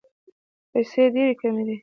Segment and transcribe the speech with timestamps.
[0.71, 1.75] پیسې ډېري کمي دي.